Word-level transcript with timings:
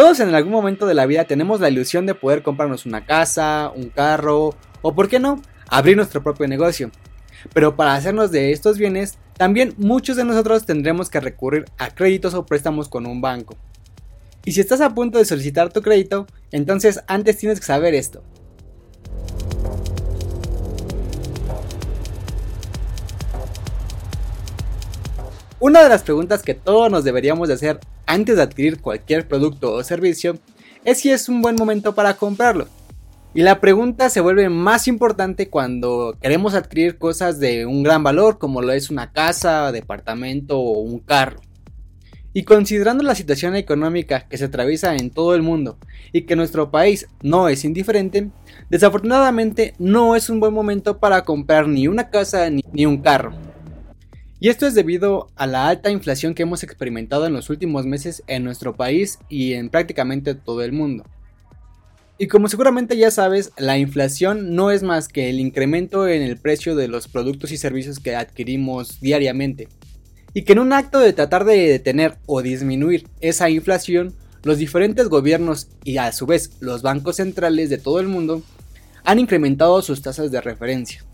Todos 0.00 0.18
en 0.20 0.34
algún 0.34 0.52
momento 0.52 0.86
de 0.86 0.94
la 0.94 1.04
vida 1.04 1.26
tenemos 1.26 1.60
la 1.60 1.68
ilusión 1.68 2.06
de 2.06 2.14
poder 2.14 2.42
comprarnos 2.42 2.86
una 2.86 3.04
casa, 3.04 3.70
un 3.76 3.90
carro 3.90 4.54
o, 4.80 4.94
por 4.94 5.10
qué 5.10 5.20
no, 5.20 5.42
abrir 5.68 5.94
nuestro 5.94 6.22
propio 6.22 6.48
negocio. 6.48 6.90
Pero 7.52 7.76
para 7.76 7.92
hacernos 7.92 8.30
de 8.30 8.50
estos 8.50 8.78
bienes, 8.78 9.18
también 9.36 9.74
muchos 9.76 10.16
de 10.16 10.24
nosotros 10.24 10.64
tendremos 10.64 11.10
que 11.10 11.20
recurrir 11.20 11.66
a 11.76 11.90
créditos 11.90 12.32
o 12.32 12.46
préstamos 12.46 12.88
con 12.88 13.04
un 13.04 13.20
banco. 13.20 13.58
Y 14.46 14.52
si 14.52 14.62
estás 14.62 14.80
a 14.80 14.94
punto 14.94 15.18
de 15.18 15.26
solicitar 15.26 15.70
tu 15.70 15.82
crédito, 15.82 16.26
entonces 16.50 17.02
antes 17.06 17.36
tienes 17.36 17.60
que 17.60 17.66
saber 17.66 17.92
esto. 17.92 18.22
Una 25.60 25.82
de 25.82 25.90
las 25.90 26.02
preguntas 26.02 26.42
que 26.42 26.54
todos 26.54 26.90
nos 26.90 27.04
deberíamos 27.04 27.46
de 27.46 27.52
hacer 27.52 27.80
antes 28.06 28.36
de 28.36 28.42
adquirir 28.42 28.80
cualquier 28.80 29.28
producto 29.28 29.74
o 29.74 29.84
servicio 29.84 30.38
es 30.86 31.00
si 31.00 31.10
es 31.10 31.28
un 31.28 31.42
buen 31.42 31.54
momento 31.54 31.94
para 31.94 32.14
comprarlo. 32.14 32.66
Y 33.34 33.42
la 33.42 33.60
pregunta 33.60 34.08
se 34.08 34.22
vuelve 34.22 34.48
más 34.48 34.88
importante 34.88 35.50
cuando 35.50 36.16
queremos 36.22 36.54
adquirir 36.54 36.96
cosas 36.96 37.40
de 37.40 37.66
un 37.66 37.82
gran 37.82 38.02
valor 38.02 38.38
como 38.38 38.62
lo 38.62 38.72
es 38.72 38.88
una 38.88 39.12
casa, 39.12 39.70
departamento 39.70 40.58
o 40.58 40.78
un 40.78 40.98
carro. 40.98 41.40
Y 42.32 42.44
considerando 42.44 43.04
la 43.04 43.14
situación 43.14 43.54
económica 43.54 44.26
que 44.28 44.38
se 44.38 44.46
atraviesa 44.46 44.96
en 44.96 45.10
todo 45.10 45.34
el 45.34 45.42
mundo 45.42 45.76
y 46.10 46.22
que 46.22 46.36
nuestro 46.36 46.70
país 46.70 47.06
no 47.20 47.50
es 47.50 47.66
indiferente, 47.66 48.30
desafortunadamente 48.70 49.74
no 49.78 50.16
es 50.16 50.30
un 50.30 50.40
buen 50.40 50.54
momento 50.54 50.98
para 50.98 51.22
comprar 51.22 51.68
ni 51.68 51.86
una 51.86 52.08
casa 52.08 52.48
ni, 52.48 52.86
un 52.86 53.02
carro. 53.02 53.49
Y 54.40 54.48
esto 54.48 54.66
es 54.66 54.74
debido 54.74 55.28
a 55.36 55.46
la 55.46 55.68
alta 55.68 55.90
inflación 55.90 56.34
que 56.34 56.44
hemos 56.44 56.62
experimentado 56.62 57.26
en 57.26 57.34
los 57.34 57.50
últimos 57.50 57.84
meses 57.84 58.22
en 58.26 58.42
nuestro 58.42 58.74
país 58.74 59.18
y 59.28 59.52
en 59.52 59.68
prácticamente 59.68 60.34
todo 60.34 60.62
el 60.62 60.72
mundo. 60.72 61.04
Y 62.16 62.26
como 62.26 62.48
seguramente 62.48 62.96
ya 62.96 63.10
sabes, 63.10 63.52
la 63.58 63.76
inflación 63.76 64.54
no 64.54 64.70
es 64.70 64.82
más 64.82 65.08
que 65.08 65.28
el 65.28 65.40
incremento 65.40 66.08
en 66.08 66.22
el 66.22 66.38
precio 66.38 66.74
de 66.74 66.88
los 66.88 67.06
productos 67.06 67.52
y 67.52 67.58
servicios 67.58 68.00
que 68.00 68.16
adquirimos 68.16 69.00
diariamente. 69.00 69.68
Y 70.32 70.42
que 70.42 70.52
en 70.52 70.60
un 70.60 70.72
acto 70.72 71.00
de 71.00 71.12
tratar 71.12 71.44
de 71.44 71.68
detener 71.68 72.16
o 72.24 72.40
disminuir 72.40 73.08
esa 73.20 73.50
inflación, 73.50 74.14
los 74.42 74.56
diferentes 74.56 75.08
gobiernos 75.08 75.68
y 75.84 75.98
a 75.98 76.12
su 76.12 76.24
vez 76.24 76.52
los 76.60 76.80
bancos 76.80 77.16
centrales 77.16 77.68
de 77.68 77.78
todo 77.78 78.00
el 78.00 78.08
mundo 78.08 78.42
han 79.04 79.18
incrementado 79.18 79.82
sus 79.82 80.00
tasas 80.00 80.30
de 80.30 80.40
referencia. 80.40 81.04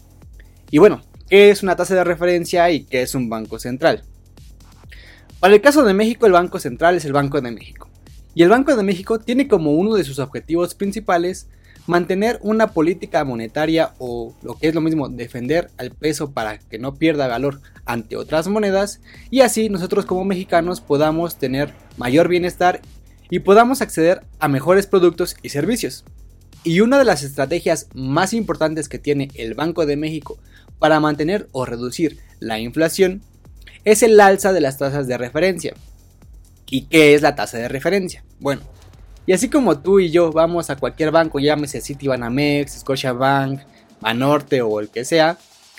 Y 0.70 0.78
bueno, 0.78 1.02
¿Qué 1.28 1.50
es 1.50 1.64
una 1.64 1.74
tasa 1.74 1.96
de 1.96 2.04
referencia 2.04 2.70
y 2.70 2.84
qué 2.84 3.02
es 3.02 3.16
un 3.16 3.28
banco 3.28 3.58
central? 3.58 4.04
Para 5.40 5.54
el 5.54 5.60
caso 5.60 5.82
de 5.82 5.92
México, 5.92 6.26
el 6.26 6.32
Banco 6.32 6.60
Central 6.60 6.94
es 6.94 7.04
el 7.04 7.12
Banco 7.12 7.40
de 7.40 7.50
México. 7.50 7.88
Y 8.36 8.44
el 8.44 8.48
Banco 8.48 8.76
de 8.76 8.84
México 8.84 9.18
tiene 9.18 9.48
como 9.48 9.72
uno 9.72 9.96
de 9.96 10.04
sus 10.04 10.20
objetivos 10.20 10.76
principales 10.76 11.48
mantener 11.88 12.38
una 12.42 12.68
política 12.68 13.24
monetaria 13.24 13.92
o 13.98 14.36
lo 14.42 14.54
que 14.54 14.68
es 14.68 14.74
lo 14.76 14.80
mismo, 14.80 15.08
defender 15.08 15.68
al 15.78 15.90
peso 15.90 16.30
para 16.30 16.58
que 16.58 16.78
no 16.78 16.94
pierda 16.94 17.26
valor 17.26 17.60
ante 17.86 18.16
otras 18.16 18.46
monedas 18.46 19.00
y 19.30 19.40
así 19.40 19.68
nosotros 19.68 20.04
como 20.06 20.24
mexicanos 20.24 20.80
podamos 20.80 21.38
tener 21.38 21.72
mayor 21.96 22.28
bienestar 22.28 22.82
y 23.30 23.40
podamos 23.40 23.82
acceder 23.82 24.22
a 24.38 24.46
mejores 24.46 24.86
productos 24.86 25.36
y 25.42 25.48
servicios. 25.48 26.04
Y 26.62 26.80
una 26.80 26.98
de 26.98 27.04
las 27.04 27.22
estrategias 27.22 27.88
más 27.94 28.32
importantes 28.32 28.88
que 28.88 28.98
tiene 28.98 29.28
el 29.34 29.54
Banco 29.54 29.86
de 29.86 29.96
México 29.96 30.38
para 30.78 31.00
mantener 31.00 31.48
o 31.52 31.64
reducir 31.64 32.18
la 32.40 32.58
inflación 32.58 33.22
es 33.84 34.02
el 34.02 34.20
alza 34.20 34.52
de 34.52 34.60
las 34.60 34.78
tasas 34.78 35.06
de 35.06 35.16
referencia. 35.16 35.74
¿Y 36.68 36.82
qué 36.82 37.14
es 37.14 37.22
la 37.22 37.34
tasa 37.34 37.58
de 37.58 37.68
referencia? 37.68 38.24
Bueno, 38.40 38.62
y 39.26 39.32
así 39.32 39.48
como 39.48 39.78
tú 39.78 40.00
y 40.00 40.10
yo 40.10 40.32
vamos 40.32 40.70
a 40.70 40.76
cualquier 40.76 41.10
banco, 41.10 41.38
llámese 41.38 41.80
Citibanamex, 41.80 42.80
Scotiabank, 42.80 43.60
Banorte 44.00 44.62
o 44.62 44.80
el 44.80 44.88
que 44.88 45.04
sea, 45.04 45.38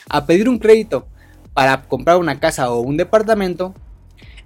a 0.09 0.25
pedir 0.25 0.49
un 0.49 0.59
crédito 0.59 1.07
para 1.53 1.83
comprar 1.83 2.17
una 2.17 2.39
casa 2.39 2.71
o 2.71 2.81
un 2.81 2.97
departamento, 2.97 3.73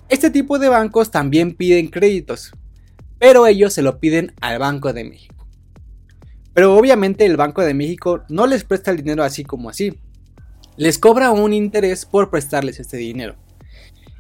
este 0.10 0.30
tipo 0.30 0.60
de 0.60 0.70
bancos 0.70 1.10
también 1.12 1.56
piden 1.56 1.88
créditos, 1.88 2.52
pero 3.18 3.48
ellos 3.48 3.74
se 3.74 3.82
lo 3.82 4.00
piden 4.00 4.34
al 4.42 4.60
Banco 4.60 4.94
de 4.94 5.04
México. 5.04 5.48
Pero 6.54 6.76
obviamente 6.76 7.26
el 7.26 7.38
Banco 7.38 7.62
de 7.62 7.74
México 7.74 8.24
no 8.28 8.46
les 8.46 8.64
presta 8.64 8.92
el 8.92 8.98
dinero 8.98 9.24
así 9.24 9.44
como 9.44 9.70
así, 9.70 9.98
les 10.78 10.98
cobra 10.98 11.32
un 11.32 11.54
interés 11.54 12.06
por 12.06 12.30
prestarles 12.30 12.80
este 12.80 12.98
dinero. 12.98 13.36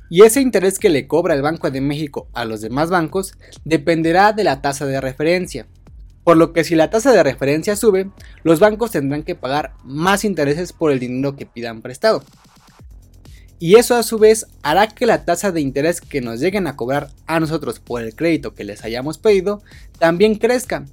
Y 0.09 0.23
ese 0.23 0.41
interés 0.41 0.77
que 0.77 0.89
le 0.89 1.07
cobra 1.07 1.33
el 1.33 1.41
Banco 1.41 1.71
de 1.71 1.79
México 1.79 2.27
a 2.33 2.43
los 2.43 2.59
demás 2.59 2.89
bancos 2.89 3.33
dependerá 3.63 4.33
de 4.33 4.43
la 4.43 4.61
tasa 4.61 4.85
de 4.85 4.99
referencia. 4.99 5.67
Por 6.23 6.37
lo 6.37 6.53
que 6.53 6.63
si 6.63 6.75
la 6.75 6.89
tasa 6.89 7.13
de 7.13 7.23
referencia 7.23 7.75
sube, 7.75 8.09
los 8.43 8.59
bancos 8.59 8.91
tendrán 8.91 9.23
que 9.23 9.35
pagar 9.35 9.73
más 9.83 10.25
intereses 10.25 10.73
por 10.73 10.91
el 10.91 10.99
dinero 10.99 11.35
que 11.35 11.45
pidan 11.45 11.81
prestado. 11.81 12.23
Y 13.57 13.75
eso 13.75 13.95
a 13.95 14.03
su 14.03 14.17
vez 14.17 14.47
hará 14.63 14.87
que 14.87 15.05
la 15.05 15.23
tasa 15.23 15.51
de 15.51 15.61
interés 15.61 16.01
que 16.01 16.19
nos 16.19 16.39
lleguen 16.39 16.67
a 16.67 16.75
cobrar 16.75 17.09
a 17.27 17.39
nosotros 17.39 17.79
por 17.79 18.01
el 18.01 18.15
crédito 18.15 18.53
que 18.53 18.63
les 18.63 18.83
hayamos 18.83 19.17
pedido 19.17 19.61
también 19.99 20.35
crezca, 20.35 20.85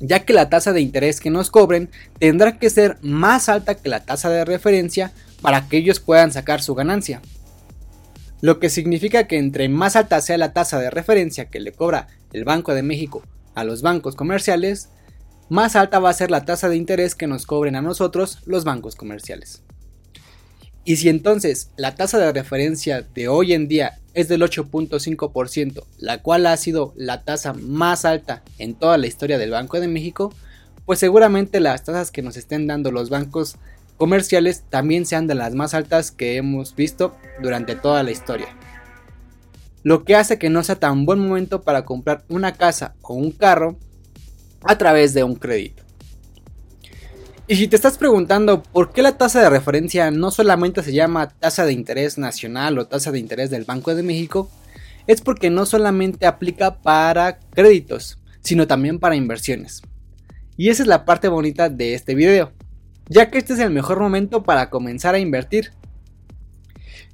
ya 0.00 0.24
que 0.24 0.32
la 0.32 0.48
tasa 0.48 0.72
de 0.72 0.80
interés 0.80 1.20
que 1.20 1.30
nos 1.30 1.50
cobren 1.50 1.90
tendrá 2.18 2.58
que 2.58 2.70
ser 2.70 2.96
más 3.02 3.48
alta 3.48 3.74
que 3.76 3.88
la 3.88 4.00
tasa 4.00 4.30
de 4.30 4.44
referencia 4.44 5.12
para 5.42 5.68
que 5.68 5.76
ellos 5.76 6.00
puedan 6.00 6.32
sacar 6.32 6.62
su 6.62 6.74
ganancia. 6.74 7.20
Lo 8.40 8.58
que 8.58 8.70
significa 8.70 9.26
que 9.26 9.38
entre 9.38 9.68
más 9.68 9.96
alta 9.96 10.20
sea 10.20 10.38
la 10.38 10.52
tasa 10.52 10.78
de 10.78 10.90
referencia 10.90 11.44
que 11.44 11.60
le 11.60 11.72
cobra 11.72 12.08
el 12.32 12.44
Banco 12.44 12.74
de 12.74 12.82
México 12.82 13.22
a 13.54 13.64
los 13.64 13.82
bancos 13.82 14.16
comerciales, 14.16 14.88
más 15.50 15.76
alta 15.76 15.98
va 15.98 16.10
a 16.10 16.14
ser 16.14 16.30
la 16.30 16.44
tasa 16.44 16.68
de 16.68 16.76
interés 16.76 17.14
que 17.14 17.26
nos 17.26 17.44
cobren 17.44 17.76
a 17.76 17.82
nosotros 17.82 18.38
los 18.46 18.64
bancos 18.64 18.96
comerciales. 18.96 19.62
Y 20.90 20.96
si 20.96 21.08
entonces 21.08 21.70
la 21.76 21.94
tasa 21.94 22.18
de 22.18 22.32
referencia 22.32 23.06
de 23.14 23.28
hoy 23.28 23.52
en 23.52 23.68
día 23.68 24.00
es 24.12 24.26
del 24.26 24.42
8.5%, 24.42 25.84
la 25.98 26.20
cual 26.20 26.46
ha 26.46 26.56
sido 26.56 26.92
la 26.96 27.22
tasa 27.22 27.52
más 27.52 28.04
alta 28.04 28.42
en 28.58 28.74
toda 28.74 28.98
la 28.98 29.06
historia 29.06 29.38
del 29.38 29.52
Banco 29.52 29.78
de 29.78 29.86
México, 29.86 30.34
pues 30.86 30.98
seguramente 30.98 31.60
las 31.60 31.84
tasas 31.84 32.10
que 32.10 32.22
nos 32.22 32.36
estén 32.36 32.66
dando 32.66 32.90
los 32.90 33.08
bancos 33.08 33.54
comerciales 33.98 34.64
también 34.68 35.06
sean 35.06 35.28
de 35.28 35.36
las 35.36 35.54
más 35.54 35.74
altas 35.74 36.10
que 36.10 36.36
hemos 36.36 36.74
visto 36.74 37.14
durante 37.40 37.76
toda 37.76 38.02
la 38.02 38.10
historia. 38.10 38.48
Lo 39.84 40.02
que 40.02 40.16
hace 40.16 40.40
que 40.40 40.50
no 40.50 40.64
sea 40.64 40.80
tan 40.80 41.06
buen 41.06 41.20
momento 41.20 41.62
para 41.62 41.84
comprar 41.84 42.24
una 42.28 42.54
casa 42.54 42.96
o 43.02 43.14
un 43.14 43.30
carro 43.30 43.76
a 44.64 44.76
través 44.76 45.14
de 45.14 45.22
un 45.22 45.36
crédito. 45.36 45.79
Y 47.50 47.56
si 47.56 47.66
te 47.66 47.74
estás 47.74 47.98
preguntando 47.98 48.62
por 48.62 48.92
qué 48.92 49.02
la 49.02 49.18
tasa 49.18 49.40
de 49.40 49.50
referencia 49.50 50.12
no 50.12 50.30
solamente 50.30 50.84
se 50.84 50.92
llama 50.92 51.30
tasa 51.30 51.64
de 51.64 51.72
interés 51.72 52.16
nacional 52.16 52.78
o 52.78 52.86
tasa 52.86 53.10
de 53.10 53.18
interés 53.18 53.50
del 53.50 53.64
Banco 53.64 53.92
de 53.92 54.04
México, 54.04 54.48
es 55.08 55.20
porque 55.20 55.50
no 55.50 55.66
solamente 55.66 56.26
aplica 56.26 56.76
para 56.80 57.40
créditos, 57.40 58.20
sino 58.40 58.68
también 58.68 59.00
para 59.00 59.16
inversiones. 59.16 59.82
Y 60.56 60.68
esa 60.68 60.84
es 60.84 60.86
la 60.86 61.04
parte 61.04 61.26
bonita 61.26 61.68
de 61.68 61.94
este 61.94 62.14
video, 62.14 62.52
ya 63.08 63.32
que 63.32 63.38
este 63.38 63.54
es 63.54 63.58
el 63.58 63.70
mejor 63.70 63.98
momento 63.98 64.44
para 64.44 64.70
comenzar 64.70 65.16
a 65.16 65.18
invertir. 65.18 65.72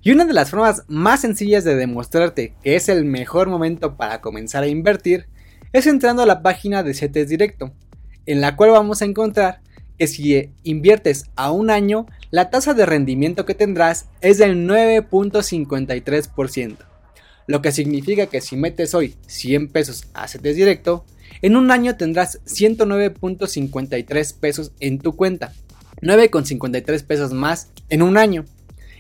Y 0.03 0.11
una 0.11 0.27
de 0.27 0.35
las 0.35 0.51
formas 0.51 0.83
más 0.87 1.23
sencillas 1.23 1.65
de 1.65 1.77
demostrarte 1.77 2.53
que 2.63 2.77
es 2.77 2.91
el 2.91 3.07
mejor 3.07 3.49
momento 3.49 3.97
para 3.97 4.21
comenzar 4.21 4.65
a 4.65 4.69
invertir 4.69 5.29
es 5.73 5.87
entrando 5.87 6.21
a 6.21 6.27
la 6.27 6.43
página 6.43 6.83
de 6.83 6.93
CETES 6.93 7.31
Directo, 7.31 7.73
en 8.27 8.43
la 8.43 8.55
cual 8.55 8.73
vamos 8.73 9.01
a 9.01 9.07
encontrar 9.07 9.65
que 9.99 10.07
si 10.07 10.51
inviertes 10.63 11.25
a 11.37 11.51
un 11.51 11.71
año, 11.71 12.07
la 12.31 12.51
tasa 12.51 12.75
de 12.75 12.85
rendimiento 12.87 13.47
que 13.47 13.55
tendrás 13.55 14.07
es 14.21 14.39
del 14.39 14.67
9.53%. 14.67 16.77
Lo 17.47 17.63
que 17.63 17.73
significa 17.73 18.27
que 18.27 18.41
si 18.41 18.57
metes 18.57 18.95
hoy 18.95 19.15
100 19.27 19.69
pesos 19.69 20.09
a 20.15 20.29
CETES 20.29 20.57
directo, 20.57 21.05
en 21.43 21.57
un 21.57 21.71
año 21.71 21.97
tendrás 21.97 22.41
109.53 22.45 24.35
pesos 24.35 24.73
en 24.81 24.99
tu 24.99 25.15
cuenta. 25.15 25.53
9.53 26.03 27.05
pesos 27.05 27.33
más 27.33 27.69
en 27.89 28.03
un 28.03 28.19
año. 28.19 28.45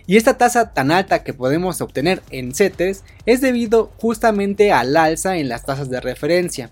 Y 0.06 0.16
esta 0.16 0.38
tasa 0.38 0.72
tan 0.72 0.92
alta 0.92 1.24
que 1.24 1.34
podemos 1.34 1.80
obtener 1.80 2.22
en 2.30 2.54
CETES 2.54 3.02
es 3.26 3.40
debido 3.40 3.90
justamente 3.98 4.72
al 4.72 4.96
alza 4.96 5.36
en 5.36 5.48
las 5.48 5.64
tasas 5.64 5.90
de 5.90 6.00
referencia. 6.00 6.70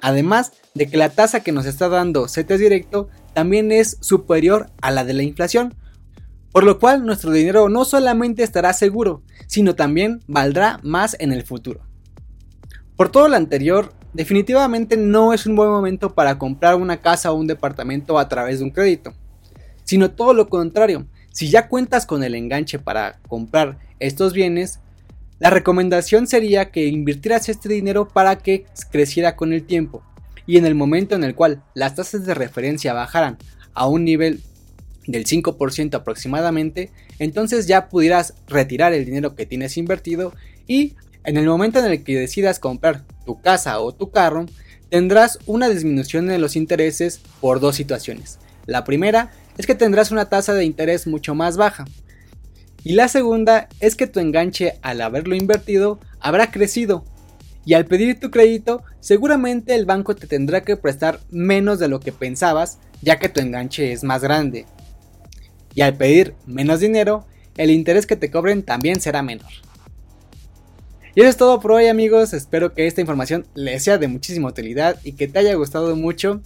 Además 0.00 0.52
de 0.74 0.88
que 0.88 0.96
la 0.96 1.10
tasa 1.10 1.40
que 1.40 1.52
nos 1.52 1.66
está 1.66 1.88
dando 1.88 2.26
CETES 2.26 2.58
directo 2.58 3.08
también 3.34 3.72
es 3.72 3.98
superior 4.00 4.70
a 4.80 4.90
la 4.90 5.04
de 5.04 5.14
la 5.14 5.22
inflación, 5.22 5.74
por 6.52 6.64
lo 6.64 6.78
cual 6.78 7.06
nuestro 7.06 7.30
dinero 7.30 7.68
no 7.68 7.84
solamente 7.84 8.42
estará 8.42 8.72
seguro, 8.72 9.22
sino 9.46 9.74
también 9.74 10.20
valdrá 10.26 10.78
más 10.82 11.16
en 11.18 11.32
el 11.32 11.44
futuro. 11.44 11.80
Por 12.96 13.10
todo 13.10 13.28
lo 13.28 13.36
anterior, 13.36 13.92
definitivamente 14.12 14.96
no 14.96 15.32
es 15.32 15.46
un 15.46 15.56
buen 15.56 15.70
momento 15.70 16.14
para 16.14 16.38
comprar 16.38 16.74
una 16.76 17.00
casa 17.00 17.32
o 17.32 17.36
un 17.36 17.46
departamento 17.46 18.18
a 18.18 18.28
través 18.28 18.58
de 18.58 18.64
un 18.64 18.70
crédito, 18.70 19.14
sino 19.84 20.10
todo 20.10 20.34
lo 20.34 20.48
contrario. 20.48 21.06
Si 21.30 21.48
ya 21.48 21.68
cuentas 21.68 22.04
con 22.04 22.22
el 22.22 22.34
enganche 22.34 22.78
para 22.78 23.18
comprar 23.26 23.78
estos 23.98 24.34
bienes, 24.34 24.80
La 25.42 25.50
recomendación 25.50 26.28
sería 26.28 26.70
que 26.70 26.86
invirtieras 26.86 27.48
este 27.48 27.68
dinero 27.68 28.06
para 28.06 28.38
que 28.38 28.64
creciera 28.92 29.34
con 29.34 29.52
el 29.52 29.64
tiempo 29.64 30.04
y 30.46 30.56
en 30.56 30.66
el 30.66 30.74
momento 30.74 31.14
en 31.14 31.24
el 31.24 31.34
cual 31.34 31.62
las 31.74 31.94
tasas 31.94 32.24
de 32.24 32.34
referencia 32.34 32.92
bajaran 32.92 33.38
a 33.74 33.86
un 33.86 34.04
nivel 34.04 34.40
del 35.06 35.24
5% 35.24 35.94
aproximadamente, 35.94 36.90
entonces 37.18 37.66
ya 37.66 37.88
pudieras 37.88 38.34
retirar 38.46 38.92
el 38.92 39.04
dinero 39.04 39.34
que 39.34 39.46
tienes 39.46 39.76
invertido 39.76 40.32
y 40.66 40.94
en 41.24 41.36
el 41.36 41.46
momento 41.46 41.78
en 41.78 41.86
el 41.86 42.04
que 42.04 42.18
decidas 42.18 42.58
comprar 42.58 43.04
tu 43.24 43.40
casa 43.40 43.80
o 43.80 43.92
tu 43.92 44.10
carro, 44.10 44.46
tendrás 44.88 45.38
una 45.46 45.68
disminución 45.68 46.30
en 46.30 46.40
los 46.40 46.56
intereses 46.56 47.20
por 47.40 47.60
dos 47.60 47.76
situaciones. 47.76 48.38
La 48.66 48.84
primera 48.84 49.30
es 49.56 49.66
que 49.66 49.74
tendrás 49.74 50.10
una 50.10 50.28
tasa 50.28 50.54
de 50.54 50.64
interés 50.64 51.06
mucho 51.06 51.34
más 51.34 51.56
baja, 51.56 51.84
y 52.84 52.94
la 52.94 53.08
segunda 53.08 53.68
es 53.80 53.94
que 53.94 54.06
tu 54.06 54.18
enganche 54.18 54.78
al 54.82 55.00
haberlo 55.00 55.36
invertido 55.36 56.00
habrá 56.20 56.50
crecido. 56.50 57.04
Y 57.64 57.74
al 57.74 57.86
pedir 57.86 58.18
tu 58.18 58.30
crédito, 58.30 58.82
seguramente 59.00 59.74
el 59.74 59.84
banco 59.84 60.16
te 60.16 60.26
tendrá 60.26 60.62
que 60.62 60.76
prestar 60.76 61.20
menos 61.30 61.78
de 61.78 61.88
lo 61.88 62.00
que 62.00 62.12
pensabas, 62.12 62.78
ya 63.02 63.18
que 63.18 63.28
tu 63.28 63.40
enganche 63.40 63.92
es 63.92 64.02
más 64.02 64.22
grande. 64.22 64.66
Y 65.74 65.82
al 65.82 65.96
pedir 65.96 66.34
menos 66.46 66.80
dinero, 66.80 67.24
el 67.56 67.70
interés 67.70 68.06
que 68.06 68.16
te 68.16 68.30
cobren 68.30 68.62
también 68.62 69.00
será 69.00 69.22
menor. 69.22 69.50
Y 71.14 71.20
eso 71.20 71.28
es 71.28 71.36
todo 71.36 71.60
por 71.60 71.72
hoy 71.72 71.86
amigos, 71.88 72.32
espero 72.32 72.72
que 72.72 72.86
esta 72.86 73.02
información 73.02 73.46
les 73.54 73.84
sea 73.84 73.98
de 73.98 74.08
muchísima 74.08 74.48
utilidad 74.48 74.98
y 75.04 75.12
que 75.12 75.28
te 75.28 75.38
haya 75.38 75.54
gustado 75.54 75.94
mucho. 75.94 76.40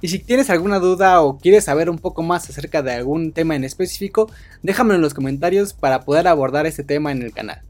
Y 0.00 0.08
si 0.08 0.18
tienes 0.18 0.48
alguna 0.48 0.78
duda 0.78 1.20
o 1.20 1.38
quieres 1.38 1.64
saber 1.64 1.90
un 1.90 1.98
poco 1.98 2.22
más 2.22 2.48
acerca 2.48 2.80
de 2.82 2.92
algún 2.92 3.32
tema 3.32 3.56
en 3.56 3.64
específico, 3.64 4.30
déjamelo 4.62 4.96
en 4.96 5.02
los 5.02 5.12
comentarios 5.12 5.74
para 5.74 6.00
poder 6.06 6.28
abordar 6.28 6.64
este 6.64 6.82
tema 6.82 7.12
en 7.12 7.20
el 7.20 7.32
canal. 7.32 7.60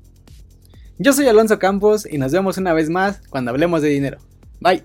Yo 1.02 1.14
soy 1.14 1.26
Alonso 1.28 1.58
Campos 1.58 2.06
y 2.06 2.18
nos 2.18 2.30
vemos 2.30 2.58
una 2.58 2.74
vez 2.74 2.90
más 2.90 3.22
cuando 3.30 3.50
hablemos 3.50 3.80
de 3.80 3.88
dinero. 3.88 4.18
Bye. 4.60 4.82